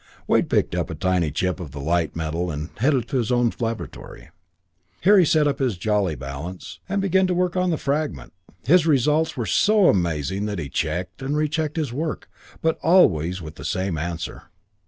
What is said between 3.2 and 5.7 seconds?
own laboratory. Here he set up